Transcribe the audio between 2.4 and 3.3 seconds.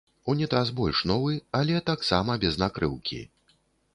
без накрыўкі.